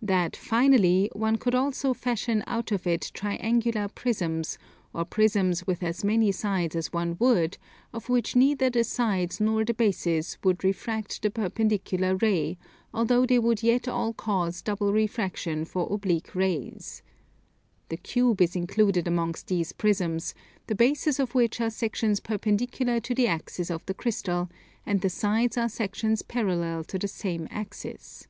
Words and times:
That, 0.00 0.36
finally, 0.36 1.10
one 1.12 1.38
could 1.38 1.56
also 1.56 1.92
fashion 1.92 2.44
out 2.46 2.70
of 2.70 2.86
it 2.86 3.10
triangular 3.12 3.88
prisms, 3.88 4.58
or 4.94 5.04
prisms 5.04 5.66
with 5.66 5.82
as 5.82 6.04
many 6.04 6.30
sides 6.30 6.76
as 6.76 6.92
one 6.92 7.16
would, 7.18 7.58
of 7.92 8.08
which 8.08 8.36
neither 8.36 8.70
the 8.70 8.84
sides 8.84 9.40
nor 9.40 9.64
the 9.64 9.74
bases 9.74 10.38
would 10.44 10.62
refract 10.62 11.20
the 11.20 11.32
perpendicular 11.32 12.14
ray, 12.14 12.58
although 12.94 13.26
they 13.26 13.40
would 13.40 13.64
yet 13.64 13.88
all 13.88 14.12
cause 14.12 14.62
double 14.62 14.92
refraction 14.92 15.64
for 15.64 15.92
oblique 15.92 16.36
rays. 16.36 17.02
The 17.88 17.96
cube 17.96 18.40
is 18.40 18.54
included 18.54 19.08
amongst 19.08 19.48
these 19.48 19.72
prisms, 19.72 20.32
the 20.68 20.76
bases 20.76 21.18
of 21.18 21.34
which 21.34 21.60
are 21.60 21.70
sections 21.70 22.20
perpendicular 22.20 23.00
to 23.00 23.16
the 23.16 23.26
axis 23.26 23.68
of 23.70 23.84
the 23.86 23.94
crystal, 23.94 24.48
and 24.86 25.00
the 25.00 25.10
sides 25.10 25.58
are 25.58 25.68
sections 25.68 26.22
parallel 26.22 26.84
to 26.84 27.00
the 27.00 27.08
same 27.08 27.48
axis. 27.50 28.28